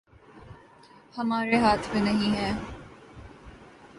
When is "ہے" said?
2.37-2.51